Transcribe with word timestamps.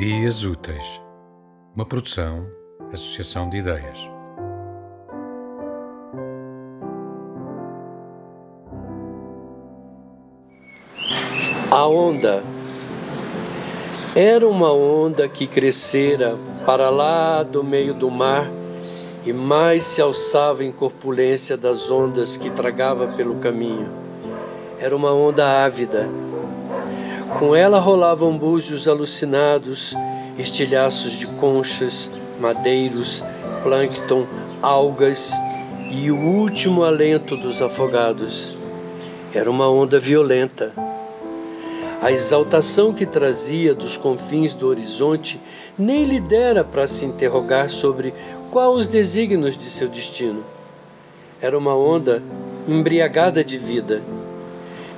Dias 0.00 0.44
Úteis, 0.44 0.98
uma 1.76 1.84
produção, 1.84 2.46
associação 2.90 3.50
de 3.50 3.58
ideias. 3.58 3.98
A 11.70 11.86
onda 11.86 12.42
era 14.16 14.48
uma 14.48 14.72
onda 14.72 15.28
que 15.28 15.46
crescera 15.46 16.34
para 16.64 16.88
lá 16.88 17.42
do 17.42 17.62
meio 17.62 17.92
do 17.92 18.10
mar 18.10 18.46
e 19.26 19.34
mais 19.34 19.84
se 19.84 20.00
alçava 20.00 20.64
em 20.64 20.72
corpulência 20.72 21.58
das 21.58 21.90
ondas 21.90 22.38
que 22.38 22.48
tragava 22.48 23.06
pelo 23.18 23.34
caminho. 23.34 23.86
Era 24.78 24.96
uma 24.96 25.12
onda 25.12 25.62
ávida. 25.62 26.08
Com 27.40 27.56
ela 27.56 27.78
rolavam 27.78 28.36
búzios 28.36 28.86
alucinados, 28.86 29.96
estilhaços 30.36 31.12
de 31.12 31.26
conchas, 31.26 32.38
madeiros, 32.38 33.24
plâncton, 33.62 34.26
algas 34.60 35.32
e 35.90 36.10
o 36.10 36.18
último 36.18 36.84
alento 36.84 37.38
dos 37.38 37.62
afogados. 37.62 38.54
Era 39.32 39.50
uma 39.50 39.70
onda 39.70 39.98
violenta. 39.98 40.74
A 42.02 42.12
exaltação 42.12 42.92
que 42.92 43.06
trazia 43.06 43.74
dos 43.74 43.96
confins 43.96 44.52
do 44.52 44.68
horizonte 44.68 45.40
nem 45.78 46.04
lhe 46.04 46.20
dera 46.20 46.62
para 46.62 46.86
se 46.86 47.06
interrogar 47.06 47.70
sobre 47.70 48.12
qual 48.50 48.74
os 48.74 48.86
desígnios 48.86 49.56
de 49.56 49.70
seu 49.70 49.88
destino. 49.88 50.44
Era 51.40 51.56
uma 51.56 51.74
onda 51.74 52.22
embriagada 52.68 53.42
de 53.42 53.56
vida. 53.56 54.02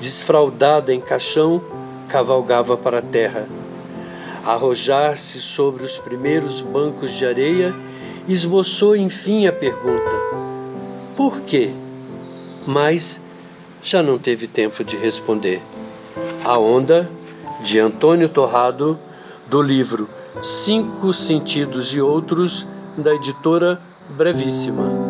Desfraldada 0.00 0.94
em 0.94 1.00
caixão, 1.02 1.62
cavalgava 2.10 2.76
para 2.76 2.98
a 2.98 3.02
terra. 3.02 3.46
Arrojar-se 4.44 5.40
sobre 5.40 5.84
os 5.84 5.96
primeiros 5.96 6.60
bancos 6.60 7.12
de 7.12 7.24
areia, 7.24 7.74
esboçou 8.28 8.96
enfim 8.96 9.46
a 9.46 9.52
pergunta: 9.52 10.10
Por 11.16 11.40
quê? 11.42 11.70
Mas 12.66 13.20
já 13.82 14.02
não 14.02 14.18
teve 14.18 14.46
tempo 14.46 14.84
de 14.84 14.96
responder. 14.96 15.62
A 16.44 16.58
Onda, 16.58 17.10
de 17.60 17.78
Antônio 17.78 18.28
Torrado, 18.28 18.98
do 19.48 19.62
livro 19.62 20.08
Cinco 20.42 21.12
Sentidos 21.12 21.94
e 21.94 22.00
Outros, 22.00 22.66
da 22.96 23.14
editora 23.14 23.80
Brevíssima. 24.16 25.09